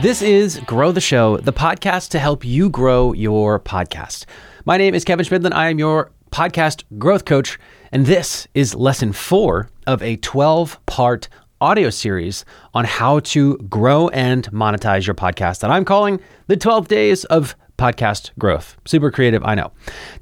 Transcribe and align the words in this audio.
This 0.00 0.22
is 0.22 0.60
Grow 0.60 0.92
the 0.92 1.00
Show, 1.00 1.38
the 1.38 1.52
podcast 1.52 2.10
to 2.10 2.20
help 2.20 2.44
you 2.44 2.70
grow 2.70 3.12
your 3.12 3.58
podcast. 3.58 4.26
My 4.64 4.76
name 4.76 4.94
is 4.94 5.04
Kevin 5.04 5.26
Chemidlin. 5.26 5.52
I 5.52 5.70
am 5.70 5.80
your 5.80 6.12
podcast 6.30 6.84
growth 6.98 7.24
coach, 7.24 7.58
and 7.90 8.06
this 8.06 8.46
is 8.54 8.76
lesson 8.76 9.12
four 9.12 9.68
of 9.88 10.00
a 10.00 10.14
12 10.18 10.78
part 10.86 11.28
audio 11.60 11.90
series 11.90 12.44
on 12.74 12.84
how 12.84 13.18
to 13.20 13.56
grow 13.68 14.06
and 14.10 14.48
monetize 14.52 15.04
your 15.04 15.16
podcast 15.16 15.58
that 15.60 15.70
I'm 15.72 15.84
calling 15.84 16.20
the 16.46 16.56
12 16.56 16.86
Days 16.86 17.24
of 17.24 17.56
Podcast 17.76 18.30
Growth. 18.38 18.76
Super 18.84 19.10
creative, 19.10 19.42
I 19.44 19.56
know. 19.56 19.72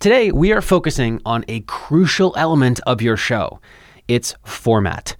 Today, 0.00 0.32
we 0.32 0.52
are 0.52 0.62
focusing 0.62 1.20
on 1.26 1.44
a 1.48 1.60
crucial 1.60 2.32
element 2.38 2.80
of 2.86 3.02
your 3.02 3.18
show 3.18 3.60
its 4.08 4.34
format. 4.46 5.16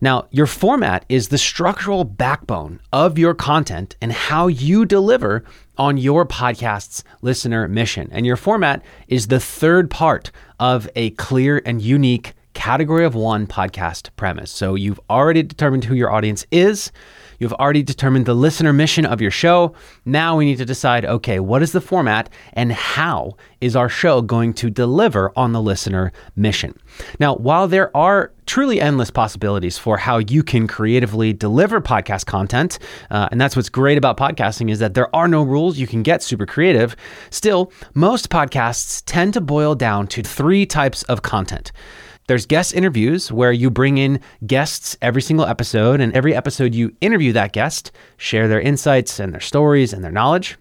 Now, 0.00 0.28
your 0.30 0.46
format 0.46 1.04
is 1.08 1.28
the 1.28 1.36
structural 1.36 2.04
backbone 2.04 2.80
of 2.92 3.18
your 3.18 3.34
content 3.34 3.96
and 4.00 4.12
how 4.12 4.46
you 4.46 4.86
deliver 4.86 5.44
on 5.76 5.98
your 5.98 6.24
podcast's 6.24 7.04
listener 7.20 7.68
mission. 7.68 8.08
And 8.10 8.24
your 8.24 8.36
format 8.36 8.82
is 9.08 9.26
the 9.26 9.40
third 9.40 9.90
part 9.90 10.30
of 10.58 10.88
a 10.96 11.10
clear 11.10 11.60
and 11.66 11.82
unique 11.82 12.32
category 12.54 13.04
of 13.04 13.14
one 13.14 13.46
podcast 13.46 14.08
premise. 14.16 14.50
So 14.50 14.74
you've 14.74 15.00
already 15.10 15.42
determined 15.42 15.84
who 15.84 15.94
your 15.94 16.10
audience 16.10 16.46
is. 16.50 16.92
You've 17.40 17.54
already 17.54 17.82
determined 17.82 18.26
the 18.26 18.34
listener 18.34 18.72
mission 18.72 19.06
of 19.06 19.20
your 19.20 19.30
show. 19.30 19.74
Now 20.04 20.36
we 20.36 20.44
need 20.44 20.58
to 20.58 20.66
decide 20.66 21.06
okay, 21.06 21.40
what 21.40 21.62
is 21.62 21.72
the 21.72 21.80
format 21.80 22.28
and 22.52 22.70
how 22.70 23.36
is 23.62 23.74
our 23.74 23.88
show 23.88 24.20
going 24.20 24.52
to 24.54 24.68
deliver 24.68 25.32
on 25.36 25.52
the 25.52 25.62
listener 25.62 26.12
mission? 26.36 26.78
Now, 27.18 27.34
while 27.34 27.66
there 27.66 27.96
are 27.96 28.32
truly 28.44 28.80
endless 28.80 29.10
possibilities 29.10 29.78
for 29.78 29.96
how 29.96 30.18
you 30.18 30.42
can 30.42 30.66
creatively 30.66 31.32
deliver 31.32 31.80
podcast 31.80 32.26
content, 32.26 32.78
uh, 33.10 33.28
and 33.30 33.40
that's 33.40 33.56
what's 33.56 33.70
great 33.70 33.96
about 33.96 34.18
podcasting 34.18 34.70
is 34.70 34.78
that 34.80 34.92
there 34.92 35.14
are 35.16 35.26
no 35.26 35.42
rules. 35.42 35.78
You 35.78 35.86
can 35.86 36.02
get 36.02 36.22
super 36.22 36.44
creative. 36.44 36.94
Still, 37.30 37.72
most 37.94 38.28
podcasts 38.28 39.02
tend 39.06 39.32
to 39.34 39.40
boil 39.40 39.74
down 39.74 40.08
to 40.08 40.22
three 40.22 40.66
types 40.66 41.04
of 41.04 41.22
content. 41.22 41.72
There's 42.30 42.46
guest 42.46 42.74
interviews 42.74 43.32
where 43.32 43.50
you 43.50 43.72
bring 43.72 43.98
in 43.98 44.20
guests 44.46 44.96
every 45.02 45.20
single 45.20 45.46
episode, 45.46 46.00
and 46.00 46.12
every 46.12 46.32
episode 46.32 46.76
you 46.76 46.94
interview 47.00 47.32
that 47.32 47.52
guest, 47.52 47.90
share 48.18 48.46
their 48.46 48.60
insights 48.60 49.18
and 49.18 49.34
their 49.34 49.40
stories 49.40 49.92
and 49.92 50.04
their 50.04 50.12
knowledge. 50.12 50.56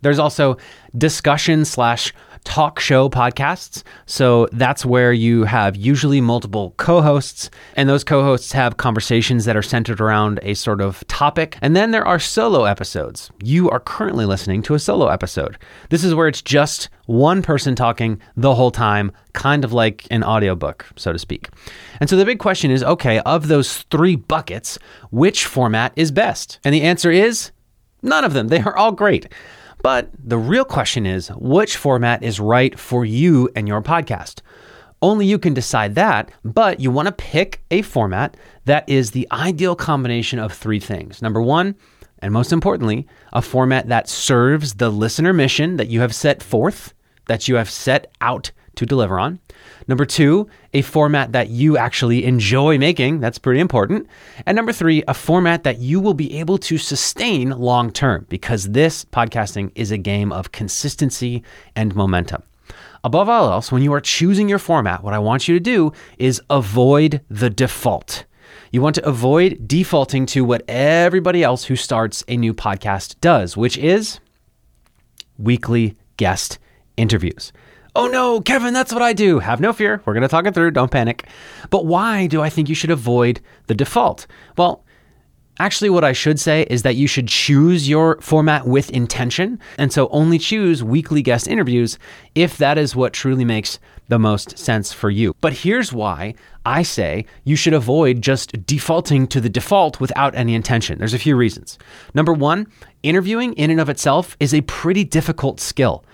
There's 0.00 0.18
also 0.18 0.56
discussion 0.96 1.66
slash 1.66 2.14
talk 2.44 2.78
show 2.78 3.08
podcasts. 3.08 3.82
So 4.06 4.46
that's 4.52 4.84
where 4.84 5.12
you 5.12 5.44
have 5.44 5.76
usually 5.76 6.20
multiple 6.20 6.74
co 6.76 7.02
hosts, 7.02 7.50
and 7.74 7.88
those 7.88 8.04
co 8.04 8.22
hosts 8.22 8.52
have 8.52 8.76
conversations 8.76 9.44
that 9.44 9.56
are 9.56 9.62
centered 9.62 10.00
around 10.00 10.38
a 10.42 10.54
sort 10.54 10.80
of 10.80 11.06
topic. 11.08 11.58
And 11.62 11.74
then 11.74 11.90
there 11.90 12.06
are 12.06 12.18
solo 12.18 12.64
episodes. 12.64 13.30
You 13.42 13.70
are 13.70 13.80
currently 13.80 14.26
listening 14.26 14.62
to 14.62 14.74
a 14.74 14.78
solo 14.78 15.08
episode. 15.08 15.58
This 15.90 16.04
is 16.04 16.14
where 16.14 16.28
it's 16.28 16.42
just 16.42 16.88
one 17.06 17.42
person 17.42 17.74
talking 17.74 18.20
the 18.36 18.54
whole 18.54 18.70
time, 18.70 19.12
kind 19.32 19.64
of 19.64 19.72
like 19.72 20.06
an 20.10 20.22
audiobook, 20.22 20.86
so 20.96 21.12
to 21.12 21.18
speak. 21.18 21.48
And 22.00 22.08
so 22.08 22.16
the 22.16 22.24
big 22.24 22.38
question 22.38 22.70
is 22.70 22.82
okay, 22.82 23.20
of 23.20 23.48
those 23.48 23.82
three 23.90 24.16
buckets, 24.16 24.78
which 25.10 25.44
format 25.44 25.92
is 25.96 26.10
best? 26.10 26.60
And 26.64 26.74
the 26.74 26.82
answer 26.82 27.10
is 27.10 27.50
none 28.02 28.24
of 28.24 28.32
them. 28.32 28.48
They 28.48 28.60
are 28.60 28.76
all 28.76 28.92
great. 28.92 29.28
But 29.84 30.08
the 30.18 30.38
real 30.38 30.64
question 30.64 31.04
is 31.04 31.28
which 31.36 31.76
format 31.76 32.22
is 32.22 32.40
right 32.40 32.78
for 32.78 33.04
you 33.04 33.50
and 33.54 33.68
your 33.68 33.82
podcast? 33.82 34.40
Only 35.02 35.26
you 35.26 35.38
can 35.38 35.52
decide 35.52 35.94
that, 35.96 36.30
but 36.42 36.80
you 36.80 36.90
want 36.90 37.04
to 37.08 37.12
pick 37.12 37.62
a 37.70 37.82
format 37.82 38.34
that 38.64 38.88
is 38.88 39.10
the 39.10 39.28
ideal 39.30 39.76
combination 39.76 40.38
of 40.38 40.54
three 40.54 40.80
things. 40.80 41.20
Number 41.20 41.42
one, 41.42 41.74
and 42.20 42.32
most 42.32 42.50
importantly, 42.50 43.06
a 43.34 43.42
format 43.42 43.88
that 43.88 44.08
serves 44.08 44.72
the 44.72 44.88
listener 44.88 45.34
mission 45.34 45.76
that 45.76 45.88
you 45.88 46.00
have 46.00 46.14
set 46.14 46.42
forth, 46.42 46.94
that 47.26 47.46
you 47.46 47.56
have 47.56 47.68
set 47.68 48.10
out 48.22 48.52
to 48.76 48.86
deliver 48.86 49.18
on. 49.18 49.40
Number 49.86 50.04
two, 50.04 50.48
a 50.72 50.82
format 50.82 51.32
that 51.32 51.50
you 51.50 51.76
actually 51.76 52.24
enjoy 52.24 52.78
making. 52.78 53.20
That's 53.20 53.38
pretty 53.38 53.60
important. 53.60 54.08
And 54.46 54.56
number 54.56 54.72
three, 54.72 55.02
a 55.06 55.14
format 55.14 55.64
that 55.64 55.78
you 55.78 56.00
will 56.00 56.14
be 56.14 56.38
able 56.38 56.58
to 56.58 56.78
sustain 56.78 57.50
long 57.50 57.90
term 57.90 58.26
because 58.28 58.70
this 58.70 59.04
podcasting 59.04 59.70
is 59.74 59.90
a 59.90 59.98
game 59.98 60.32
of 60.32 60.52
consistency 60.52 61.42
and 61.76 61.94
momentum. 61.94 62.42
Above 63.04 63.28
all 63.28 63.50
else, 63.50 63.70
when 63.70 63.82
you 63.82 63.92
are 63.92 64.00
choosing 64.00 64.48
your 64.48 64.58
format, 64.58 65.02
what 65.02 65.12
I 65.12 65.18
want 65.18 65.46
you 65.46 65.54
to 65.54 65.60
do 65.60 65.92
is 66.18 66.40
avoid 66.48 67.20
the 67.28 67.50
default. 67.50 68.24
You 68.70 68.80
want 68.80 68.94
to 68.94 69.06
avoid 69.06 69.68
defaulting 69.68 70.26
to 70.26 70.44
what 70.44 70.62
everybody 70.66 71.42
else 71.42 71.64
who 71.64 71.76
starts 71.76 72.24
a 72.28 72.36
new 72.36 72.54
podcast 72.54 73.20
does, 73.20 73.56
which 73.56 73.76
is 73.76 74.20
weekly 75.38 75.96
guest 76.16 76.58
interviews. 76.96 77.52
Oh 77.96 78.08
no, 78.08 78.40
Kevin, 78.40 78.74
that's 78.74 78.92
what 78.92 79.02
I 79.02 79.12
do. 79.12 79.38
Have 79.38 79.60
no 79.60 79.72
fear. 79.72 80.02
We're 80.04 80.14
going 80.14 80.22
to 80.22 80.28
talk 80.28 80.46
it 80.46 80.54
through. 80.54 80.72
Don't 80.72 80.90
panic. 80.90 81.28
But 81.70 81.86
why 81.86 82.26
do 82.26 82.42
I 82.42 82.50
think 82.50 82.68
you 82.68 82.74
should 82.74 82.90
avoid 82.90 83.40
the 83.68 83.74
default? 83.74 84.26
Well, 84.58 84.84
actually, 85.60 85.90
what 85.90 86.02
I 86.02 86.12
should 86.12 86.40
say 86.40 86.66
is 86.68 86.82
that 86.82 86.96
you 86.96 87.06
should 87.06 87.28
choose 87.28 87.88
your 87.88 88.20
format 88.20 88.66
with 88.66 88.90
intention. 88.90 89.60
And 89.78 89.92
so 89.92 90.08
only 90.08 90.40
choose 90.40 90.82
weekly 90.82 91.22
guest 91.22 91.46
interviews 91.46 91.96
if 92.34 92.56
that 92.58 92.78
is 92.78 92.96
what 92.96 93.12
truly 93.12 93.44
makes 93.44 93.78
the 94.08 94.18
most 94.18 94.58
sense 94.58 94.92
for 94.92 95.08
you. 95.08 95.34
But 95.40 95.52
here's 95.52 95.92
why 95.92 96.34
I 96.66 96.82
say 96.82 97.26
you 97.44 97.54
should 97.54 97.74
avoid 97.74 98.22
just 98.22 98.66
defaulting 98.66 99.28
to 99.28 99.40
the 99.40 99.48
default 99.48 100.00
without 100.00 100.34
any 100.34 100.56
intention. 100.56 100.98
There's 100.98 101.14
a 101.14 101.18
few 101.18 101.36
reasons. 101.36 101.78
Number 102.12 102.32
one, 102.32 102.66
interviewing 103.04 103.52
in 103.52 103.70
and 103.70 103.80
of 103.80 103.88
itself 103.88 104.36
is 104.40 104.52
a 104.52 104.62
pretty 104.62 105.04
difficult 105.04 105.60
skill. 105.60 106.04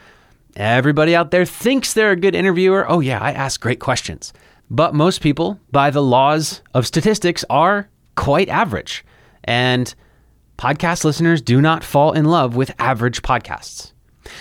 Everybody 0.56 1.14
out 1.14 1.30
there 1.30 1.44
thinks 1.44 1.92
they're 1.92 2.10
a 2.10 2.16
good 2.16 2.34
interviewer. 2.34 2.84
Oh, 2.88 3.00
yeah, 3.00 3.20
I 3.20 3.32
ask 3.32 3.60
great 3.60 3.80
questions. 3.80 4.32
But 4.70 4.94
most 4.94 5.20
people, 5.20 5.58
by 5.72 5.90
the 5.90 6.02
laws 6.02 6.62
of 6.74 6.86
statistics, 6.86 7.44
are 7.50 7.88
quite 8.16 8.48
average. 8.48 9.04
And 9.44 9.92
podcast 10.58 11.04
listeners 11.04 11.40
do 11.40 11.60
not 11.60 11.82
fall 11.84 12.12
in 12.12 12.26
love 12.26 12.56
with 12.56 12.74
average 12.78 13.22
podcasts. 13.22 13.92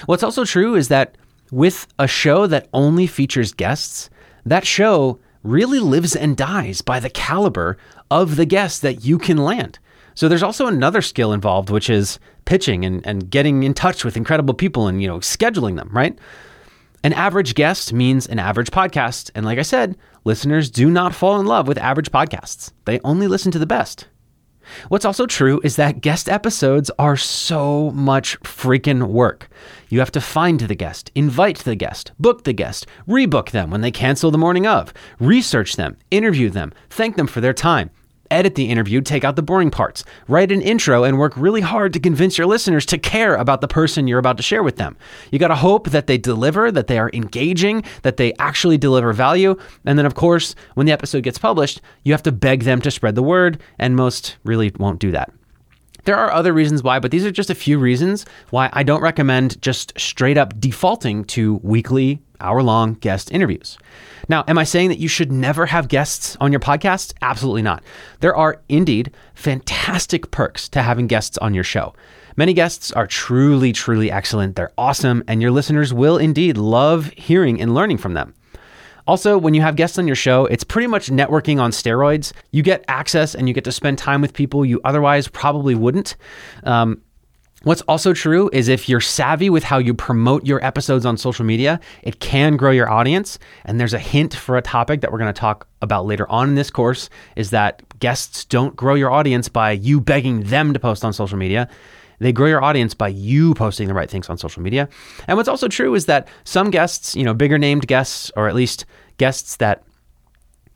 What's 0.05 0.23
also 0.23 0.45
true 0.45 0.75
is 0.75 0.89
that 0.89 1.15
with 1.51 1.87
a 1.97 2.07
show 2.07 2.45
that 2.47 2.67
only 2.73 3.07
features 3.07 3.53
guests, 3.53 4.09
that 4.45 4.65
show 4.65 5.19
really 5.43 5.79
lives 5.79 6.15
and 6.15 6.35
dies 6.35 6.81
by 6.81 6.99
the 6.99 7.09
caliber 7.09 7.77
of 8.11 8.35
the 8.35 8.45
guests 8.45 8.79
that 8.79 9.05
you 9.05 9.17
can 9.17 9.37
land. 9.37 9.79
So 10.19 10.27
there's 10.27 10.43
also 10.43 10.67
another 10.67 11.01
skill 11.01 11.31
involved, 11.31 11.69
which 11.69 11.89
is 11.89 12.19
pitching 12.43 12.83
and, 12.83 13.07
and 13.07 13.31
getting 13.31 13.63
in 13.63 13.73
touch 13.73 14.03
with 14.03 14.17
incredible 14.17 14.53
people 14.53 14.89
and, 14.89 15.01
you 15.01 15.07
know, 15.07 15.19
scheduling 15.19 15.77
them, 15.77 15.89
right? 15.93 16.19
An 17.05 17.13
average 17.13 17.55
guest 17.55 17.93
means 17.93 18.27
an 18.27 18.37
average 18.37 18.69
podcast. 18.69 19.31
And 19.33 19.45
like 19.45 19.59
I 19.59 19.61
said, 19.61 19.95
listeners 20.25 20.69
do 20.69 20.89
not 20.89 21.15
fall 21.15 21.39
in 21.39 21.45
love 21.45 21.69
with 21.69 21.77
average 21.77 22.11
podcasts. 22.11 22.73
They 22.83 22.99
only 23.05 23.29
listen 23.29 23.53
to 23.53 23.59
the 23.59 23.65
best. 23.65 24.09
What's 24.89 25.05
also 25.05 25.25
true 25.25 25.61
is 25.63 25.77
that 25.77 26.01
guest 26.01 26.27
episodes 26.27 26.91
are 26.99 27.15
so 27.15 27.91
much 27.91 28.37
freaking 28.41 29.07
work. 29.07 29.47
You 29.87 29.99
have 29.99 30.11
to 30.11 30.19
find 30.19 30.59
the 30.59 30.75
guest, 30.75 31.11
invite 31.15 31.59
the 31.59 31.75
guest, 31.75 32.11
book 32.19 32.43
the 32.43 32.51
guest, 32.51 32.87
rebook 33.07 33.51
them 33.51 33.71
when 33.71 33.79
they 33.79 33.89
cancel 33.89 34.31
the 34.31 34.37
morning 34.37 34.67
of, 34.67 34.93
research 35.17 35.77
them, 35.77 35.95
interview 36.11 36.49
them, 36.49 36.73
thank 36.89 37.15
them 37.15 37.25
for 37.25 37.39
their 37.39 37.53
time, 37.53 37.89
edit 38.31 38.55
the 38.55 38.69
interview, 38.69 39.01
take 39.01 39.23
out 39.23 39.35
the 39.35 39.41
boring 39.41 39.71
parts, 39.71 40.03
write 40.27 40.51
an 40.51 40.61
intro, 40.61 41.03
and 41.03 41.17
work 41.17 41.35
really 41.35 41.61
hard 41.61 41.93
to 41.93 41.99
convince 41.99 42.37
your 42.37 42.47
listeners 42.47 42.85
to 42.87 42.97
care 42.97 43.35
about 43.35 43.61
the 43.61 43.67
person 43.67 44.07
you're 44.07 44.19
about 44.19 44.37
to 44.37 44.43
share 44.43 44.63
with 44.63 44.77
them. 44.77 44.97
You 45.31 45.39
got 45.39 45.49
to 45.49 45.55
hope 45.55 45.89
that 45.89 46.07
they 46.07 46.17
deliver, 46.17 46.71
that 46.71 46.87
they 46.87 46.99
are 46.99 47.11
engaging, 47.13 47.83
that 48.03 48.17
they 48.17 48.33
actually 48.39 48.77
deliver 48.77 49.13
value. 49.13 49.57
And 49.85 49.97
then, 49.97 50.05
of 50.05 50.15
course, 50.15 50.55
when 50.75 50.85
the 50.85 50.93
episode 50.93 51.23
gets 51.23 51.37
published, 51.37 51.81
you 52.03 52.13
have 52.13 52.23
to 52.23 52.31
beg 52.31 52.63
them 52.63 52.81
to 52.81 52.91
spread 52.91 53.15
the 53.15 53.23
word, 53.23 53.61
and 53.77 53.95
most 53.95 54.37
really 54.43 54.71
won't 54.77 54.99
do 54.99 55.11
that. 55.11 55.31
There 56.05 56.15
are 56.15 56.31
other 56.31 56.53
reasons 56.53 56.81
why, 56.81 56.99
but 56.99 57.11
these 57.11 57.25
are 57.25 57.31
just 57.31 57.49
a 57.49 57.55
few 57.55 57.77
reasons 57.77 58.25
why 58.49 58.69
I 58.73 58.83
don't 58.83 59.01
recommend 59.01 59.61
just 59.61 59.99
straight 59.99 60.37
up 60.37 60.59
defaulting 60.59 61.25
to 61.25 61.55
weekly, 61.61 62.21
hour 62.39 62.61
long 62.63 62.95
guest 62.95 63.31
interviews. 63.31 63.77
Now, 64.27 64.43
am 64.47 64.57
I 64.57 64.63
saying 64.63 64.89
that 64.89 64.99
you 64.99 65.07
should 65.07 65.31
never 65.31 65.65
have 65.65 65.87
guests 65.87 66.37
on 66.39 66.51
your 66.51 66.59
podcast? 66.59 67.13
Absolutely 67.21 67.61
not. 67.61 67.83
There 68.19 68.35
are 68.35 68.61
indeed 68.69 69.11
fantastic 69.33 70.29
perks 70.31 70.69
to 70.69 70.81
having 70.81 71.07
guests 71.07 71.37
on 71.39 71.53
your 71.53 71.63
show. 71.63 71.93
Many 72.37 72.53
guests 72.53 72.91
are 72.91 73.07
truly, 73.07 73.73
truly 73.73 74.11
excellent. 74.11 74.55
They're 74.55 74.71
awesome, 74.77 75.23
and 75.27 75.41
your 75.41 75.51
listeners 75.51 75.93
will 75.93 76.17
indeed 76.17 76.57
love 76.57 77.07
hearing 77.17 77.59
and 77.59 77.73
learning 77.73 77.97
from 77.97 78.13
them. 78.13 78.33
Also, 79.07 79.39
when 79.39 79.55
you 79.55 79.61
have 79.61 79.75
guests 79.75 79.97
on 79.97 80.05
your 80.05 80.15
show, 80.15 80.45
it's 80.45 80.63
pretty 80.63 80.85
much 80.85 81.09
networking 81.09 81.59
on 81.59 81.71
steroids. 81.71 82.31
You 82.51 82.61
get 82.61 82.85
access 82.87 83.33
and 83.33 83.47
you 83.47 83.55
get 83.55 83.63
to 83.63 83.71
spend 83.71 83.97
time 83.97 84.21
with 84.21 84.33
people 84.33 84.63
you 84.63 84.79
otherwise 84.83 85.27
probably 85.27 85.73
wouldn't. 85.73 86.15
Um, 86.63 87.01
What's 87.63 87.81
also 87.81 88.13
true 88.13 88.49
is 88.53 88.69
if 88.69 88.87
you're 88.87 89.01
savvy 89.01 89.49
with 89.49 89.65
how 89.65 89.79
you 89.79 89.93
promote 89.93 90.45
your 90.45 90.63
episodes 90.63 91.05
on 91.05 91.17
social 91.17 91.43
media, 91.43 91.81
it 92.03 92.21
can 92.21 92.55
grow 92.55 92.71
your 92.71 92.89
audience. 92.89 93.37
And 93.65 93.77
there's 93.79 93.93
a 93.93 93.99
hint 93.99 94.33
for 94.33 94.55
a 94.55 94.61
topic 94.61 95.01
that 95.01 95.11
we're 95.11 95.17
going 95.17 95.33
to 95.33 95.39
talk 95.39 95.67
about 95.81 96.05
later 96.05 96.29
on 96.31 96.47
in 96.47 96.55
this 96.55 96.71
course 96.71 97.09
is 97.35 97.49
that 97.49 97.83
guests 97.99 98.45
don't 98.45 98.77
grow 98.77 98.95
your 98.95 99.11
audience 99.11 99.49
by 99.49 99.71
you 99.71 99.99
begging 99.99 100.43
them 100.43 100.71
to 100.71 100.79
post 100.79 101.03
on 101.03 101.11
social 101.11 101.37
media. 101.37 101.67
They 102.19 102.31
grow 102.31 102.47
your 102.47 102.63
audience 102.63 102.93
by 102.93 103.09
you 103.09 103.53
posting 103.55 103.89
the 103.89 103.93
right 103.93 104.09
things 104.09 104.29
on 104.29 104.37
social 104.37 104.61
media. 104.61 104.87
And 105.27 105.35
what's 105.35 105.49
also 105.49 105.67
true 105.67 105.95
is 105.95 106.05
that 106.05 106.29
some 106.45 106.69
guests, 106.69 107.13
you 107.13 107.25
know, 107.25 107.33
bigger 107.33 107.57
named 107.57 107.87
guests, 107.87 108.31
or 108.37 108.47
at 108.47 108.55
least 108.55 108.85
guests 109.17 109.57
that 109.57 109.83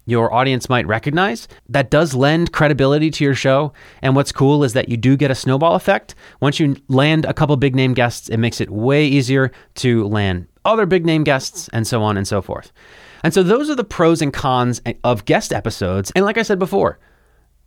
your 0.06 0.34
audience 0.34 0.70
might 0.70 0.88
recognize. 0.88 1.48
That 1.70 1.90
does 1.90 2.14
lend 2.14 2.52
credibility 2.52 3.10
to 3.12 3.24
your 3.24 3.36
show. 3.36 3.74
And 4.02 4.16
what's 4.16 4.32
cool 4.32 4.64
is 4.64 4.74
that 4.74 4.90
you 4.90 4.98
do 4.98 5.16
get 5.16 5.32
a 5.32 5.36
snowball 5.36 5.76
effect. 5.76 6.16
Once 6.42 6.60
you 6.60 6.76
land 6.88 7.26
a 7.26 7.34
couple 7.34 7.56
big 7.58 7.76
name 7.76 7.94
guests, 7.94 8.30
it 8.30 8.38
makes 8.38 8.60
it 8.60 8.70
way 8.70 9.06
easier 9.06 9.52
to 9.76 10.06
land 10.08 10.48
other 10.66 10.86
big 10.86 11.06
name 11.06 11.24
guests 11.24 11.70
and 11.74 11.88
so 11.88 12.04
on 12.04 12.18
and 12.18 12.28
so 12.28 12.42
forth. 12.42 12.72
And 13.24 13.34
so 13.34 13.44
those 13.44 13.70
are 13.70 13.76
the 13.76 13.84
pros 13.84 14.22
and 14.22 14.34
cons 14.34 14.82
of 15.04 15.26
guest 15.26 15.54
episodes. 15.54 16.12
And 16.16 16.26
like 16.26 16.38
I 16.38 16.44
said 16.44 16.60
before, 16.60 17.00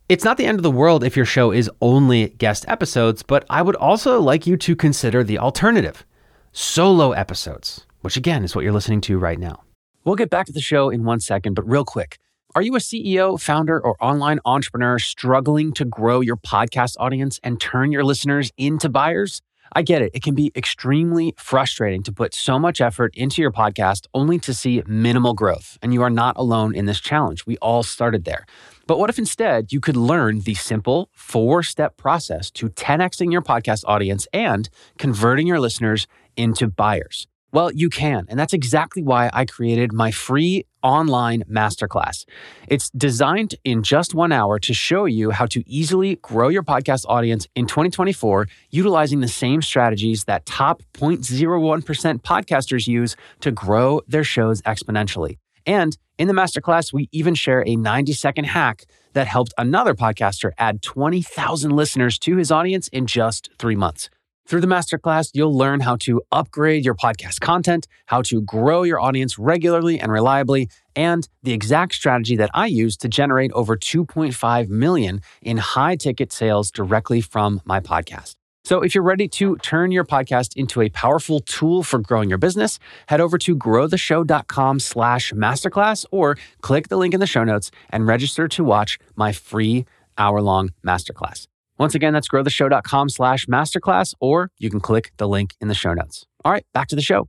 it's 0.09 0.25
not 0.25 0.37
the 0.37 0.47
end 0.47 0.59
of 0.59 0.62
the 0.62 0.71
world 0.71 1.03
if 1.03 1.17
your 1.17 1.25
show 1.25 1.50
is 1.50 1.71
only 1.81 2.29
guest 2.29 2.65
episodes, 2.69 3.23
but 3.23 3.44
I 3.50 3.62
would 3.62 3.77
also 3.77 4.21
like 4.21 4.47
you 4.47 4.56
to 4.59 4.77
consider 4.77 5.25
the 5.25 5.38
alternative 5.38 6.05
solo 6.53 7.12
episodes, 7.12 7.87
which 8.03 8.17
again 8.17 8.44
is 8.44 8.55
what 8.55 8.62
you're 8.62 8.73
listening 8.73 9.00
to 9.03 9.19
right 9.19 9.38
now. 9.38 9.62
We'll 10.05 10.15
get 10.15 10.31
back 10.31 10.47
to 10.47 10.53
the 10.53 10.61
show 10.61 10.91
in 10.91 11.05
one 11.05 11.19
second, 11.19 11.55
but 11.55 11.69
real 11.69 11.85
quick. 11.85 12.19
Are 12.55 12.63
you 12.63 12.75
a 12.75 12.79
CEO, 12.79 13.39
founder, 13.39 13.79
or 13.79 13.97
online 14.03 14.39
entrepreneur 14.47 14.99
struggling 14.99 15.73
to 15.75 15.85
grow 15.85 16.21
your 16.21 16.37
podcast 16.37 16.95
audience 16.99 17.39
and 17.43 17.61
turn 17.61 17.93
your 17.93 18.05
listeners 18.05 18.51
into 18.57 18.89
buyers? 18.89 19.43
I 19.75 19.83
get 19.83 20.01
it. 20.01 20.13
It 20.15 20.23
can 20.23 20.35
be 20.35 20.53
extremely 20.57 21.35
frustrating 21.37 22.03
to 22.05 22.13
put 22.13 22.33
so 22.35 22.59
much 22.59 22.81
effort 22.81 23.15
into 23.15 23.43
your 23.43 23.51
podcast 23.51 24.07
only 24.15 24.39
to 24.39 24.55
see 24.55 24.83
minimal 24.87 25.35
growth. 25.35 25.77
And 25.83 25.93
you 25.93 26.03
are 26.03 26.09
not 26.09 26.37
alone 26.39 26.75
in 26.75 26.87
this 26.87 27.01
challenge. 27.01 27.45
We 27.45 27.59
all 27.59 27.83
started 27.83 28.25
there. 28.25 28.47
But 28.87 28.99
what 28.99 29.11
if 29.11 29.19
instead 29.19 29.73
you 29.73 29.81
could 29.81 29.97
learn 29.97 30.41
the 30.41 30.55
simple 30.55 31.11
four 31.13 31.63
step 31.63 31.97
process 31.99 32.51
to 32.53 32.71
10xing 32.71 33.33
your 33.33 33.43
podcast 33.43 33.83
audience 33.87 34.27
and 34.33 34.71
converting 34.99 35.47
your 35.47 35.61
listeners 35.61 36.07
into 36.37 36.69
buyers? 36.69 37.27
Well, 37.53 37.73
you 37.73 37.89
can. 37.89 38.27
And 38.29 38.39
that's 38.39 38.53
exactly 38.53 39.03
why 39.03 39.31
I 39.33 39.45
created 39.45 39.93
my 39.93 40.11
free 40.11 40.65
online 40.83 41.43
masterclass. 41.51 42.25
It's 42.69 42.91
designed 42.91 43.55
in 43.65 43.83
just 43.83 44.15
one 44.15 44.33
hour 44.33 44.59
to 44.59 44.75
show 44.75 45.05
you 45.05 45.31
how 45.31 45.47
to 45.47 45.63
easily 45.69 46.17
grow 46.17 46.49
your 46.49 46.63
podcast 46.63 47.05
audience 47.09 47.47
in 47.55 47.67
2024 47.67 48.47
utilizing 48.71 49.21
the 49.21 49.29
same 49.29 49.63
strategies 49.63 50.25
that 50.25 50.45
top 50.45 50.83
0.01% 50.95 52.21
podcasters 52.23 52.87
use 52.87 53.17
to 53.41 53.51
grow 53.51 54.01
their 54.07 54.25
shows 54.25 54.61
exponentially. 54.63 55.39
And 55.67 55.97
in 56.19 56.29
the 56.29 56.35
masterclass, 56.35 56.93
we 56.93 57.09
even 57.13 57.35
share 57.35 57.67
a 57.67 57.77
90 57.77 58.13
second 58.13 58.45
hack 58.45 58.85
that 59.13 59.27
helped 59.27 59.55
another 59.59 59.95
podcaster 59.95 60.53
add 60.59 60.83
20,000 60.83 61.71
listeners 61.71 62.19
to 62.21 62.37
his 62.37 62.51
audience 62.51 62.89
in 62.89 63.07
just 63.07 63.51
three 63.59 63.77
months. 63.77 64.11
Through 64.47 64.61
the 64.61 64.69
masterclass, 64.69 65.33
you'll 65.35 65.59
learn 65.59 65.81
how 65.81 65.97
to 65.97 66.23
upgrade 66.31 66.85
your 66.85 66.95
podcast 66.95 67.41
content, 67.41 67.89
how 68.07 68.23
to 68.23 68.41
grow 68.43 68.85
your 68.85 69.01
audience 69.01 69.41
regularly 69.41 69.99
and 69.99 70.13
reliably, 70.13 70.69
and 70.95 71.29
the 71.43 71.53
exact 71.53 71.95
strategy 71.95 72.37
that 72.37 72.51
I 72.55 72.67
use 72.67 72.97
to 72.99 73.09
generate 73.09 73.51
over 73.53 73.77
2.5 73.77 74.69
million 74.69 75.21
in 75.43 75.57
high 75.57 75.97
ticket 75.97 76.33
sales 76.33 76.71
directly 76.71 77.21
from 77.21 77.61
my 77.65 77.81
podcast. 77.81 78.35
So 78.65 78.83
if 78.83 78.95
you're 78.95 79.03
ready 79.03 79.27
to 79.29 79.57
turn 79.57 79.91
your 79.91 80.05
podcast 80.05 80.53
into 80.55 80.81
a 80.81 80.91
powerful 80.91 81.41
tool 81.41 81.83
for 81.83 81.99
growing 81.99 82.29
your 82.29 82.39
business, 82.39 82.79
head 83.09 83.21
over 83.21 83.39
to 83.39 83.57
growtheshow.com 83.57 84.79
slash 84.79 85.33
masterclass 85.33 86.07
or 86.13 86.39
click 86.61 86.87
the 86.87 86.97
link 86.97 87.15
in 87.15 87.21
the 87.21 87.27
show 87.27 87.43
notes 87.43 87.73
and 87.91 88.07
register 88.07 88.47
to 88.47 88.63
watch 88.63 89.01
my 89.17 89.33
free 89.33 89.87
hour-long 90.19 90.71
masterclass. 90.87 91.47
Once 91.78 91.94
again, 91.94 92.12
that's 92.12 92.28
growtheshow.com 92.28 93.08
slash 93.08 93.46
masterclass, 93.46 94.14
or 94.20 94.50
you 94.58 94.70
can 94.70 94.81
click 94.81 95.12
the 95.19 95.28
link 95.28 95.55
in 95.61 95.69
the 95.69 95.75
show 95.75 95.93
notes. 95.93 96.26
All 96.44 96.52
right, 96.52 96.64
back 96.73 96.88
to 96.88 96.96
the 96.96 97.02
show. 97.02 97.28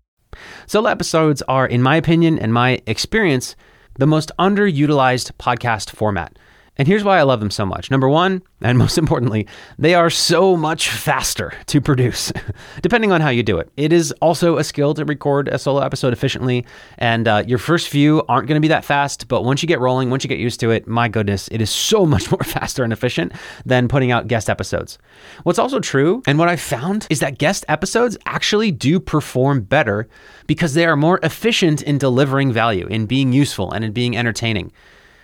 Solo 0.65 0.89
episodes 0.89 1.41
are, 1.44 1.65
in 1.65 1.81
my 1.81 1.95
opinion 1.95 2.38
and 2.38 2.53
my 2.53 2.81
experience, 2.85 3.55
the 3.97 4.07
most 4.07 4.31
underutilized 4.38 5.31
podcast 5.39 5.89
format. 5.89 6.38
And 6.77 6.88
here's 6.88 7.03
why 7.03 7.18
I 7.18 7.24
love 7.24 7.39
them 7.39 7.51
so 7.51 7.65
much. 7.65 7.89
Number 7.89 8.07
one, 8.07 8.41
and 8.62 8.77
most 8.77 8.97
importantly, 8.97 9.47
they 9.77 9.95
are 9.95 10.09
so 10.09 10.56
much 10.56 10.89
faster 10.89 11.53
to 11.68 11.81
produce, 11.81 12.31
depending 12.81 13.12
on 13.12 13.21
how 13.21 13.29
you 13.29 13.44
do 13.44 13.57
it. 13.57 13.71
It 13.77 13.91
is 13.91 14.12
also 14.21 14.57
a 14.57 14.63
skill 14.63 14.94
to 14.94 15.06
record 15.06 15.47
a 15.47 15.57
solo 15.57 15.81
episode 15.81 16.13
efficiently. 16.13 16.65
And 16.97 17.27
uh, 17.27 17.44
your 17.47 17.57
first 17.57 17.89
few 17.89 18.24
aren't 18.29 18.47
going 18.47 18.56
to 18.56 18.62
be 18.62 18.68
that 18.69 18.85
fast, 18.85 19.27
but 19.27 19.44
once 19.44 19.62
you 19.62 19.68
get 19.68 19.79
rolling, 19.79 20.09
once 20.09 20.24
you 20.24 20.27
get 20.27 20.39
used 20.39 20.59
to 20.62 20.71
it, 20.71 20.88
my 20.88 21.07
goodness, 21.07 21.47
it 21.50 21.62
is 21.62 21.69
so 21.69 22.06
much 22.18 22.31
more 22.31 22.44
faster 22.44 22.83
and 22.83 22.94
efficient 22.94 23.33
than 23.65 23.88
putting 23.88 24.12
out 24.12 24.27
guest 24.27 24.50
episodes. 24.50 24.97
What's 25.44 25.59
also 25.59 25.80
true, 25.80 26.21
and 26.27 26.38
what 26.38 26.50
I 26.50 26.56
found, 26.56 27.07
is 27.09 27.19
that 27.19 27.38
guest 27.38 27.65
episodes 27.68 28.18
actually 28.25 28.71
do 28.71 29.00
perform 29.00 29.62
better 29.62 30.07
because 30.45 30.73
they 30.73 30.85
are 30.85 30.95
more 30.95 31.19
efficient 31.23 31.81
in 31.81 31.97
delivering 31.97 32.51
value, 32.51 32.88
in 32.88 33.06
being 33.06 33.33
useful, 33.33 33.71
and 33.71 33.83
in 33.83 33.91
being 33.91 34.15
entertaining. 34.15 34.71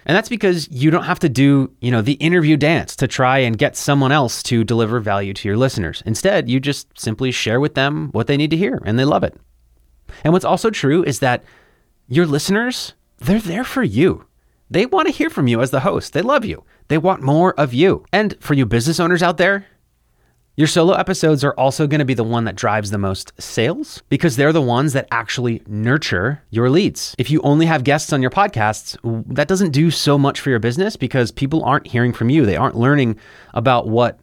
And 0.06 0.16
that's 0.16 0.30
because 0.30 0.70
you 0.70 0.92
don't 0.92 1.04
have 1.04 1.20
to 1.20 1.30
do, 1.30 1.72
you 1.82 1.92
know, 1.92 2.02
the 2.02 2.14
interview 2.14 2.58
dance 2.58 2.96
to 2.98 3.08
try 3.08 3.40
and 3.40 3.58
get 3.58 3.78
someone 3.78 4.12
else 4.12 4.44
to 4.44 4.64
deliver 4.64 5.00
value 5.00 5.34
to 5.34 5.48
your 5.48 5.58
listeners. 5.58 6.04
Instead, 6.06 6.50
you 6.50 6.60
just 6.60 6.88
simply 7.00 7.32
share 7.32 7.60
with 7.60 7.76
them 7.76 8.10
what 8.12 8.28
they 8.28 8.38
need 8.38 8.50
to 8.52 8.58
hear 8.58 8.82
and 8.86 9.00
they 9.00 9.06
love 9.06 9.24
it. 9.24 9.36
And 10.24 10.34
what's 10.34 10.46
also 10.46 10.70
true 10.70 11.04
is 11.04 11.20
that 11.20 11.44
your 12.08 12.26
listeners, 12.26 12.94
they're 13.20 13.40
there 13.40 13.64
for 13.64 13.84
you. 13.84 14.26
They 14.70 14.86
want 14.86 15.08
to 15.08 15.14
hear 15.14 15.30
from 15.30 15.48
you 15.48 15.62
as 15.62 15.72
the 15.72 15.82
host. 15.82 16.14
They 16.14 16.22
love 16.22 16.46
you. 16.46 16.64
They 16.88 16.98
want 16.98 17.22
more 17.22 17.54
of 17.60 17.74
you. 17.74 18.06
And 18.12 18.36
for 18.40 18.54
you 18.54 18.66
business 18.66 19.00
owners 19.00 19.24
out 19.24 19.38
there, 19.38 19.68
your 20.56 20.68
solo 20.68 20.94
episodes 20.94 21.44
are 21.44 21.54
also 21.54 21.88
going 21.88 22.00
to 22.00 22.06
be 22.06 22.14
the 22.14 22.24
one 22.24 22.46
that 22.46 22.56
drives 22.56 22.92
the 22.92 23.00
most 23.00 23.34
sales 23.42 24.04
because 24.10 24.36
they're 24.36 24.54
the 24.54 24.62
ones 24.62 24.94
that 24.94 25.08
actually 25.10 25.64
nurture 25.66 26.44
your 26.52 26.70
leads. 26.70 27.16
If 27.18 27.32
you 27.32 27.42
only 27.42 27.66
have 27.66 27.84
guests 27.84 28.14
on 28.14 28.22
your 28.22 28.30
podcasts, 28.30 28.96
that 29.34 29.48
doesn't 29.48 29.72
do 29.72 29.90
so 29.90 30.16
much 30.16 30.40
for 30.40 30.52
your 30.52 30.60
business 30.60 30.96
because 30.96 31.32
people 31.32 31.64
aren't 31.64 31.88
hearing 31.88 32.14
from 32.14 32.30
you. 32.30 32.46
They 32.46 32.56
aren't 32.56 32.76
learning 32.76 33.18
about 33.56 33.88
what 33.88 34.20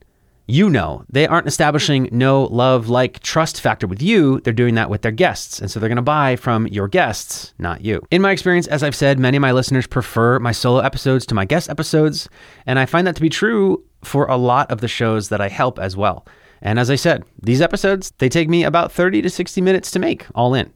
you 0.50 0.68
know. 0.68 1.04
They 1.08 1.26
aren't 1.26 1.46
establishing 1.46 2.08
know 2.12 2.44
love, 2.44 2.88
like, 2.88 3.20
trust 3.20 3.60
factor 3.60 3.86
with 3.86 4.02
you. 4.02 4.40
They're 4.40 4.52
doing 4.52 4.74
that 4.74 4.90
with 4.90 5.02
their 5.02 5.12
guests. 5.12 5.60
And 5.60 5.70
so 5.70 5.78
they're 5.78 5.88
going 5.88 5.96
to 5.96 6.02
buy 6.02 6.36
from 6.36 6.66
your 6.66 6.88
guests, 6.88 7.54
not 7.58 7.84
you. 7.84 8.02
In 8.10 8.22
my 8.22 8.32
experience, 8.32 8.66
as 8.66 8.82
I've 8.82 8.94
said, 8.94 9.18
many 9.18 9.36
of 9.36 9.40
my 9.40 9.52
listeners 9.52 9.86
prefer 9.86 10.38
my 10.38 10.52
solo 10.52 10.80
episodes 10.80 11.24
to 11.26 11.34
my 11.34 11.44
guest 11.44 11.70
episodes. 11.70 12.28
And 12.66 12.78
I 12.78 12.86
find 12.86 13.06
that 13.06 13.16
to 13.16 13.22
be 13.22 13.28
true 13.28 13.84
for 14.02 14.26
a 14.26 14.36
lot 14.36 14.70
of 14.70 14.80
the 14.80 14.88
shows 14.88 15.28
that 15.28 15.40
I 15.40 15.48
help 15.48 15.78
as 15.78 15.96
well. 15.96 16.26
And 16.62 16.78
as 16.78 16.90
I 16.90 16.96
said, 16.96 17.24
these 17.42 17.60
episodes, 17.60 18.12
they 18.18 18.28
take 18.28 18.48
me 18.48 18.64
about 18.64 18.92
30 18.92 19.22
to 19.22 19.30
60 19.30 19.60
minutes 19.60 19.90
to 19.92 19.98
make 19.98 20.26
all 20.34 20.54
in. 20.54 20.72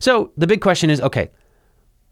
So 0.00 0.32
the 0.36 0.46
big 0.46 0.60
question 0.60 0.90
is 0.90 1.00
okay, 1.00 1.30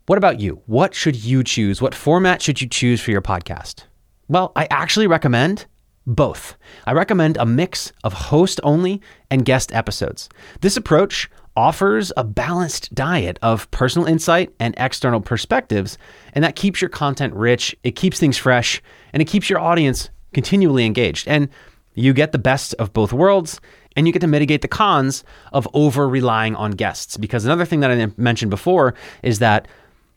what 0.07 0.19
about 0.19 0.41
you? 0.41 0.63
What 0.67 0.95
should 0.95 1.17
you 1.17 1.43
choose? 1.43 1.83
What 1.83 1.95
format 1.95 2.41
should 2.41 2.61
you 2.61 2.69
choose 2.69 3.01
for 3.01 3.11
your 3.11 3.23
podcast? 3.23 3.85
Well, 4.29 4.53
I 4.57 4.67
actually 4.71 5.07
recommend 5.07 5.67
both. 6.07 6.57
I 6.87 6.93
recommend 6.93 7.37
a 7.37 7.47
mix 7.47 7.93
of 8.05 8.13
host 8.13 8.61
only 8.63 9.01
and 9.31 9.45
guest 9.45 9.75
episodes. 9.75 10.29
This 10.61 10.77
approach 10.77 11.29
offers 11.57 12.13
a 12.17 12.25
balanced 12.25 12.95
diet 12.95 13.39
of 13.43 13.71
personal 13.71 14.07
insight 14.07 14.53
and 14.61 14.75
external 14.77 15.21
perspectives, 15.21 15.99
and 16.35 16.45
that 16.45 16.55
keeps 16.55 16.81
your 16.81 16.91
content 16.91 17.35
rich, 17.35 17.75
it 17.83 17.97
keeps 17.97 18.21
things 18.21 18.37
fresh, 18.37 18.83
and 19.13 19.23
it 19.23 19.27
keeps 19.27 19.49
your 19.49 19.59
audience 19.59 20.11
continually 20.33 20.85
engaged. 20.85 21.27
And 21.27 21.49
you 21.95 22.13
get 22.13 22.33
the 22.33 22.39
best 22.39 22.75
of 22.75 22.93
both 22.93 23.13
worlds 23.13 23.61
and 23.97 24.07
you 24.07 24.13
get 24.13 24.21
to 24.21 24.27
mitigate 24.27 24.61
the 24.61 24.69
cons 24.69 25.25
of 25.53 25.67
over 25.73 26.07
relying 26.07 26.55
on 26.55 26.73
guests. 26.73 27.17
Because 27.17 27.45
another 27.47 27.65
thing 27.65 27.81
that 27.81 27.91
I 27.91 28.13
mentioned 28.19 28.51
before 28.51 28.95
is 29.23 29.39
that 29.39 29.67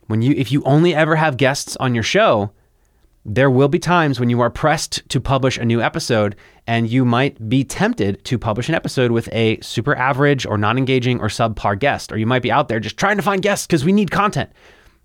when 0.07 0.21
you 0.21 0.33
if 0.35 0.51
you 0.51 0.61
only 0.63 0.93
ever 0.93 1.15
have 1.15 1.37
guests 1.37 1.77
on 1.77 1.93
your 1.95 2.03
show, 2.03 2.51
there 3.25 3.49
will 3.49 3.67
be 3.67 3.79
times 3.79 4.19
when 4.19 4.29
you 4.29 4.39
are 4.41 4.49
pressed 4.49 5.07
to 5.09 5.19
publish 5.19 5.57
a 5.57 5.65
new 5.65 5.81
episode 5.81 6.35
and 6.67 6.89
you 6.89 7.03
might 7.03 7.49
be 7.49 7.63
tempted 7.63 8.23
to 8.25 8.37
publish 8.37 8.69
an 8.69 8.75
episode 8.75 9.11
with 9.11 9.27
a 9.31 9.59
super 9.61 9.95
average 9.95 10.45
or 10.45 10.57
non-engaging 10.57 11.19
or 11.19 11.27
subpar 11.27 11.77
guest 11.77 12.11
or 12.11 12.17
you 12.17 12.25
might 12.25 12.41
be 12.41 12.51
out 12.51 12.69
there 12.69 12.79
just 12.79 12.97
trying 12.97 13.17
to 13.17 13.23
find 13.23 13.41
guests 13.41 13.67
because 13.67 13.83
we 13.83 13.91
need 13.91 14.11
content. 14.11 14.49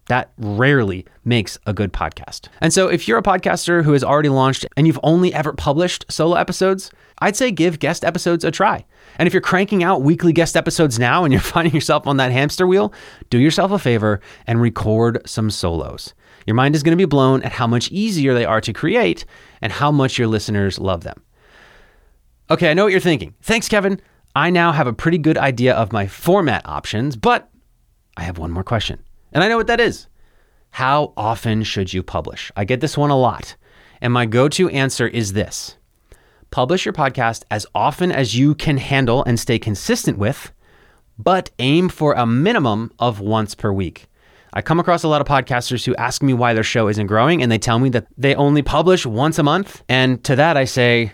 That 0.07 0.33
rarely 0.37 1.07
makes 1.25 1.59
a 1.67 1.73
good 1.73 1.93
podcast. 1.93 2.49
And 2.61 2.73
so, 2.75 2.89
if 2.89 3.09
you're 3.09 3.19
a 3.19 3.23
podcaster 3.23 3.83
who 3.83 3.93
has 3.93 4.05
already 4.05 4.29
launched 4.29 4.67
and 4.77 4.87
you've 4.87 5.01
only 5.03 5.33
ever 5.33 5.55
published 5.55 6.05
solo 6.11 6.37
episodes, 6.37 6.91
I'd 7.21 7.37
say 7.37 7.51
give 7.51 7.79
guest 7.79 8.05
episodes 8.05 8.45
a 8.45 8.51
try. 8.51 8.85
And 9.19 9.27
if 9.27 9.33
you're 9.33 9.41
cranking 9.41 9.83
out 9.83 10.03
weekly 10.03 10.35
guest 10.35 10.59
episodes 10.59 10.99
now 10.99 11.25
and 11.25 11.33
you're 11.33 11.41
finding 11.55 11.73
yourself 11.73 12.07
on 12.07 12.19
that 12.19 12.33
hamster 12.33 12.67
wheel, 12.67 12.93
do 13.31 13.39
yourself 13.39 13.71
a 13.71 13.79
favor 13.79 14.21
and 14.47 14.61
record 14.61 15.23
some 15.25 15.51
solos. 15.51 16.13
Your 16.47 16.55
mind 16.55 16.75
is 16.75 16.83
going 16.83 16.97
to 16.97 17.03
be 17.03 17.09
blown 17.09 17.43
at 17.43 17.53
how 17.53 17.67
much 17.67 17.91
easier 17.91 18.35
they 18.35 18.45
are 18.45 18.61
to 18.61 18.73
create 18.73 19.25
and 19.61 19.73
how 19.73 19.91
much 19.91 20.19
your 20.19 20.29
listeners 20.29 20.79
love 20.79 21.03
them. 21.03 21.23
Okay, 22.51 22.71
I 22.71 22.75
know 22.75 22.85
what 22.85 22.93
you're 22.93 23.01
thinking. 23.01 23.35
Thanks, 23.43 23.69
Kevin. 23.69 24.01
I 24.37 24.51
now 24.51 24.73
have 24.73 24.87
a 24.87 24.93
pretty 24.93 25.19
good 25.19 25.39
idea 25.39 25.75
of 25.75 25.93
my 25.93 26.07
format 26.07 26.63
options, 26.67 27.17
but 27.17 27.49
I 28.17 28.23
have 28.25 28.39
one 28.39 28.51
more 28.51 28.65
question. 28.65 29.03
And 29.33 29.43
I 29.43 29.49
know 29.49 29.57
what 29.57 29.69
that 29.69 29.81
is. 29.81 30.09
How 30.71 31.13
often 31.17 31.63
should 31.63 31.93
you 31.93 32.03
publish? 32.03 32.51
I 32.57 32.65
get 32.65 32.81
this 32.81 32.99
one 32.99 33.11
a 33.11 33.19
lot. 33.19 33.57
And 34.01 34.13
my 34.13 34.27
go 34.27 34.49
to 34.49 34.69
answer 34.71 35.07
is 35.07 35.33
this 35.33 35.77
publish 36.51 36.85
your 36.85 36.93
podcast 36.93 37.43
as 37.51 37.67
often 37.75 38.13
as 38.13 38.37
you 38.37 38.55
can 38.55 38.77
handle 38.77 39.25
and 39.25 39.41
stay 39.41 39.59
consistent 39.59 40.19
with, 40.19 40.53
but 41.19 41.51
aim 41.59 41.89
for 41.89 42.13
a 42.13 42.27
minimum 42.27 42.93
of 42.99 43.19
once 43.19 43.55
per 43.55 43.73
week. 43.73 44.07
I 44.57 44.63
come 44.63 44.79
across 44.79 45.03
a 45.03 45.09
lot 45.09 45.21
of 45.21 45.27
podcasters 45.27 45.85
who 45.85 45.97
ask 45.97 46.23
me 46.23 46.33
why 46.33 46.55
their 46.55 46.63
show 46.63 46.87
isn't 46.87 47.09
growing, 47.09 47.43
and 47.43 47.51
they 47.51 47.59
tell 47.59 47.81
me 47.81 47.89
that 47.89 48.07
they 48.17 48.37
only 48.37 48.63
publish 48.63 49.05
once 49.05 49.37
a 49.41 49.43
month. 49.43 49.83
And 49.89 50.23
to 50.23 50.37
that, 50.37 50.57
I 50.57 50.65
say, 50.65 51.11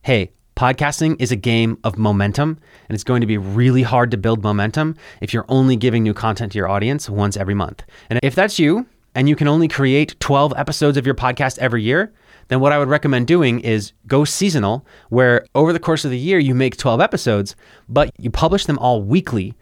hey, 0.00 0.30
podcasting 0.56 1.16
is 1.20 1.30
a 1.30 1.36
game 1.36 1.76
of 1.84 1.98
momentum, 1.98 2.58
and 2.88 2.94
it's 2.94 3.04
going 3.04 3.20
to 3.20 3.26
be 3.26 3.36
really 3.36 3.82
hard 3.82 4.10
to 4.12 4.16
build 4.16 4.42
momentum 4.42 4.96
if 5.20 5.34
you're 5.34 5.44
only 5.50 5.76
giving 5.76 6.02
new 6.02 6.14
content 6.14 6.52
to 6.52 6.58
your 6.58 6.70
audience 6.70 7.10
once 7.10 7.36
every 7.36 7.52
month. 7.52 7.84
And 8.08 8.18
if 8.22 8.34
that's 8.34 8.58
you, 8.58 8.86
and 9.14 9.28
you 9.28 9.36
can 9.36 9.46
only 9.46 9.68
create 9.68 10.18
12 10.20 10.54
episodes 10.56 10.96
of 10.96 11.04
your 11.04 11.14
podcast 11.14 11.58
every 11.58 11.82
year, 11.82 12.14
then 12.48 12.60
what 12.60 12.72
I 12.72 12.78
would 12.78 12.88
recommend 12.88 13.26
doing 13.26 13.60
is 13.60 13.92
go 14.06 14.24
seasonal, 14.24 14.86
where 15.10 15.44
over 15.54 15.74
the 15.74 15.78
course 15.78 16.06
of 16.06 16.10
the 16.10 16.18
year 16.18 16.38
you 16.38 16.54
make 16.54 16.78
12 16.78 17.02
episodes, 17.02 17.56
but 17.90 18.10
you 18.18 18.30
publish 18.30 18.64
them 18.64 18.78
all 18.78 19.02
weekly 19.02 19.52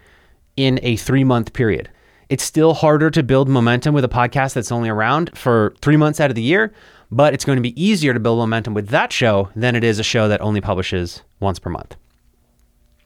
in 0.57 0.79
a 0.85 0.95
three 0.95 1.25
month 1.25 1.53
period. 1.53 1.91
It's 2.29 2.45
still 2.45 2.75
harder 2.75 3.11
to 3.11 3.23
build 3.23 3.49
momentum 3.49 3.95
with 3.95 4.05
a 4.05 4.09
podcast 4.09 4.53
that's 4.53 4.71
only 4.71 4.91
around 4.91 5.37
for 5.37 5.75
three 5.81 5.97
months 5.97 6.21
out 6.21 6.31
of 6.31 6.37
the 6.37 6.43
year, 6.43 6.75
but 7.11 7.33
it's 7.33 7.45
going 7.45 7.57
to 7.57 7.63
be 7.63 7.83
easier 7.83 8.13
to 8.13 8.21
build 8.21 8.39
momentum 8.39 8.75
with 8.75 8.89
that 8.89 9.13
show 9.13 9.49
than 9.57 9.75
it 9.75 9.83
is 9.83 9.99
a 9.99 10.03
show 10.03 10.29
that 10.29 10.43
only 10.43 10.61
publishes 10.61 11.23
once 11.41 11.59
per 11.59 11.71
month. 11.71 11.97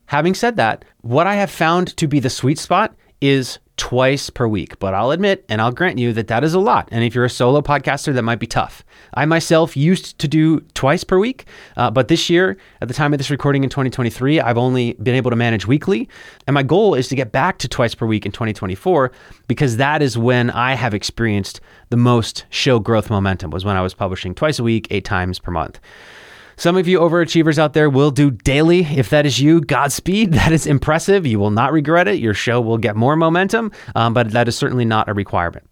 Having 0.06 0.34
said 0.34 0.56
that, 0.56 0.84
what 1.02 1.26
I 1.26 1.36
have 1.36 1.50
found 1.50 1.96
to 1.96 2.08
be 2.08 2.18
the 2.18 2.30
sweet 2.30 2.58
spot 2.58 2.94
is 3.20 3.60
twice 3.76 4.30
per 4.30 4.46
week. 4.46 4.78
But 4.78 4.94
I'll 4.94 5.10
admit 5.10 5.44
and 5.48 5.60
I'll 5.60 5.72
grant 5.72 5.98
you 5.98 6.12
that 6.12 6.28
that 6.28 6.44
is 6.44 6.54
a 6.54 6.60
lot. 6.60 6.88
And 6.92 7.04
if 7.04 7.14
you're 7.14 7.24
a 7.24 7.30
solo 7.30 7.60
podcaster, 7.60 8.14
that 8.14 8.22
might 8.22 8.38
be 8.38 8.46
tough. 8.46 8.84
I 9.14 9.24
myself 9.24 9.76
used 9.76 10.18
to 10.18 10.28
do 10.28 10.60
twice 10.74 11.04
per 11.04 11.18
week, 11.18 11.46
uh, 11.76 11.90
but 11.90 12.08
this 12.08 12.30
year, 12.30 12.56
at 12.80 12.88
the 12.88 12.94
time 12.94 13.12
of 13.12 13.18
this 13.18 13.30
recording 13.30 13.64
in 13.64 13.70
2023, 13.70 14.40
I've 14.40 14.58
only 14.58 14.94
been 14.94 15.14
able 15.14 15.30
to 15.30 15.36
manage 15.36 15.66
weekly. 15.66 16.08
And 16.46 16.54
my 16.54 16.62
goal 16.62 16.94
is 16.94 17.08
to 17.08 17.16
get 17.16 17.32
back 17.32 17.58
to 17.58 17.68
twice 17.68 17.94
per 17.94 18.06
week 18.06 18.26
in 18.26 18.32
2024 18.32 19.12
because 19.48 19.76
that 19.76 20.02
is 20.02 20.16
when 20.16 20.50
I 20.50 20.74
have 20.74 20.94
experienced 20.94 21.60
the 21.90 21.96
most 21.96 22.44
show 22.50 22.78
growth 22.78 23.10
momentum, 23.10 23.50
was 23.50 23.64
when 23.64 23.76
I 23.76 23.82
was 23.82 23.94
publishing 23.94 24.34
twice 24.34 24.58
a 24.58 24.62
week, 24.62 24.86
eight 24.90 25.04
times 25.04 25.38
per 25.38 25.50
month. 25.50 25.78
Some 26.62 26.76
of 26.76 26.86
you 26.86 27.00
overachievers 27.00 27.58
out 27.58 27.72
there 27.72 27.90
will 27.90 28.12
do 28.12 28.30
daily. 28.30 28.84
If 28.84 29.10
that 29.10 29.26
is 29.26 29.40
you, 29.40 29.62
Godspeed. 29.62 30.30
That 30.42 30.52
is 30.52 30.64
impressive. 30.64 31.26
You 31.26 31.40
will 31.40 31.50
not 31.50 31.72
regret 31.72 32.06
it. 32.06 32.20
Your 32.20 32.34
show 32.34 32.60
will 32.60 32.78
get 32.78 32.94
more 32.94 33.16
momentum, 33.16 33.72
um, 33.96 34.14
but 34.14 34.30
that 34.30 34.46
is 34.46 34.56
certainly 34.56 34.84
not 34.84 35.08
a 35.08 35.12
requirement. 35.12 35.68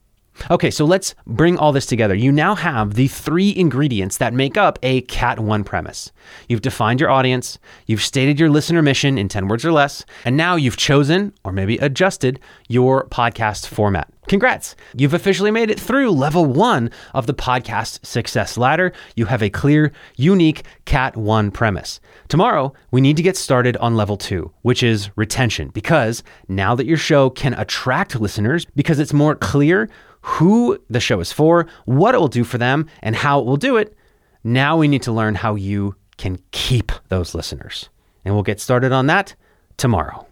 Okay, 0.49 0.71
so 0.71 0.85
let's 0.85 1.15
bring 1.27 1.59
all 1.59 1.73
this 1.73 1.87
together. 1.87 2.15
You 2.15 2.33
now 2.33 2.55
have 2.55 2.95
the 2.95 3.09
three 3.09 3.55
ingredients 3.57 4.17
that 4.19 4.33
make 4.33 4.57
up 4.57 4.79
a 4.83 5.03
Cat 5.03 5.39
1 5.39 5.65
premise. 5.65 6.13
You've 6.49 6.63
defined 6.63 7.01
your 7.01 7.11
audience, 7.11 7.59
you've 7.87 8.03
stated 8.03 8.41
your 8.41 8.49
listener 8.49 8.83
mission 8.83 9.19
in 9.19 9.29
10 9.29 9.49
words 9.49 9.65
or 9.65 9.73
less, 9.73 10.05
and 10.25 10.37
now 10.37 10.57
you've 10.57 10.77
chosen, 10.77 11.33
or 11.45 11.53
maybe 11.53 11.77
adjusted, 11.79 12.41
your 12.69 13.07
podcast 13.09 13.67
format. 13.67 14.09
Congrats! 14.29 14.77
You've 14.97 15.15
officially 15.15 15.51
made 15.51 15.71
it 15.71 15.81
through 15.81 16.13
level 16.13 16.47
one 16.47 16.91
of 17.15 17.27
the 17.27 17.35
podcast 17.35 18.07
success 18.07 18.57
ladder. 18.57 18.93
You 19.17 19.27
have 19.27 19.43
a 19.43 19.51
clear, 19.51 19.93
unique 20.17 20.65
Cat 20.85 21.17
1 21.17 21.51
premise. 21.51 22.01
Tomorrow, 22.29 22.73
we 22.93 23.01
need 23.01 23.17
to 23.17 23.25
get 23.25 23.37
started 23.37 23.77
on 23.79 23.97
level 23.97 24.17
two, 24.17 24.53
which 24.63 24.83
is 24.85 25.11
retention, 25.17 25.71
because 25.71 26.23
now 26.49 26.77
that 26.77 26.87
your 26.87 26.97
show 26.97 27.29
can 27.29 27.55
attract 27.55 28.21
listeners, 28.21 28.67
because 28.77 29.01
it's 29.01 29.13
more 29.13 29.35
clear 29.35 29.89
who 30.23 30.79
the 30.89 31.01
show 31.01 31.21
is 31.21 31.33
for, 31.33 31.67
what 31.85 32.15
it 32.15 32.19
will 32.19 32.29
do 32.29 32.45
for 32.45 32.59
them, 32.59 32.87
and 33.03 33.17
how 33.17 33.41
it 33.41 33.47
will 33.47 33.57
do 33.57 33.77
it, 33.77 33.97
now 34.45 34.77
we 34.77 34.89
need 34.89 35.03
to 35.03 35.13
learn 35.13 35.35
how 35.35 35.55
you 35.55 35.95
can 36.17 36.39
keep 36.51 36.93
those 37.09 37.35
listeners. 37.35 37.89
And 38.25 38.35
we'll 38.35 38.43
get 38.43 38.61
started 38.61 38.93
on 38.93 39.07
that 39.07 39.35
tomorrow. 39.77 40.27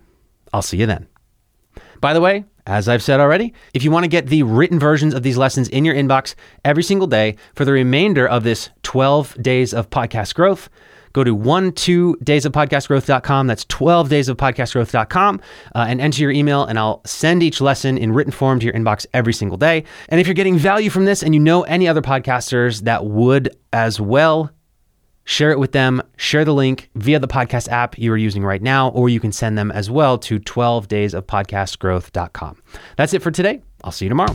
I'll 0.53 0.63
see 0.63 0.77
you 0.77 0.87
then. 0.87 1.07
By 2.01 2.13
the 2.13 2.21
way, 2.21 2.45
as 2.67 2.89
I've 2.89 3.03
said 3.03 3.19
already, 3.19 3.55
if 3.73 3.83
you 3.83 3.91
want 3.91 4.05
to 4.05 4.09
get 4.09 4.27
the 4.27 4.43
written 4.43 4.79
versions 4.79 5.15
of 5.15 5.23
these 5.23 5.39
lessons 5.39 5.69
in 5.69 5.85
your 5.85 5.95
inbox 5.95 6.35
every 6.65 6.83
single 6.83 7.07
day 7.07 7.37
for 7.55 7.65
the 7.65 7.73
remainder 7.73 8.27
of 8.27 8.45
this 8.45 8.69
12 8.83 9.43
days 9.43 9.73
of 9.73 9.91
podcast 9.91 10.35
growth, 10.35 10.69
go 11.13 11.25
to 11.25 11.35
one, 11.35 11.73
two 11.73 12.17
days 12.23 12.45
of 12.45 12.53
podcastgrowth.com. 12.53 13.47
That's 13.47 13.65
12 13.67 14.09
days 14.09 14.29
of 14.29 14.37
podcastgrowth.com 14.37 15.41
uh, 15.75 15.87
and 15.89 16.01
enter 16.01 16.23
your 16.23 16.31
email, 16.31 16.65
and 16.65 16.79
I'll 16.79 17.03
send 17.05 17.43
each 17.43 17.61
lesson 17.61 17.99
in 17.99 18.13
written 18.13 18.33
form 18.33 18.61
to 18.61 18.67
your 18.67 18.75
inbox 18.75 19.07
every 19.13 19.33
single 19.33 19.57
day. 19.57 19.85
And 20.09 20.21
if 20.21 20.27
you're 20.27 20.35
getting 20.35 20.59
value 20.59 20.91
from 20.91 21.05
this 21.05 21.23
and 21.23 21.35
you 21.35 21.41
know 21.41 21.63
any 21.63 21.89
other 21.89 22.03
podcasters 22.03 22.83
that 22.83 23.05
would 23.05 23.57
as 23.73 24.01
well, 24.01 24.51
share 25.25 25.51
it 25.51 25.59
with 25.59 25.73
them, 25.73 26.03
share 26.17 26.45
the 26.45 26.55
link 26.55 26.91
via 26.95 27.19
the 27.19 27.29
podcast 27.29 27.69
app 27.69 27.99
you 27.99 28.13
are 28.13 28.17
using 28.17 28.45
right 28.45 28.63
now, 28.63 28.89
or 28.91 29.09
you 29.09 29.21
can 29.21 29.33
send 29.33 29.59
them 29.59 29.71
as 29.71 29.91
well 29.91 30.19
to 30.19 30.41
12daysofpodcastgrowth.com. 30.41 32.63
That's 32.97 33.15
it 33.15 33.23
for 33.23 33.31
today. 33.31 33.63
I'll 33.85 33.93
see 33.93 34.07
you 34.07 34.09
tomorrow. 34.09 34.35